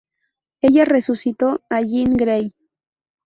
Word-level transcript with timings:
Ella 0.63 0.83
resucitó 0.85 1.61
a 1.69 1.81
Jean 1.83 2.17
Grey. 2.17 2.53